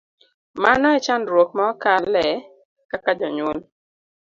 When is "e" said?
0.97-0.99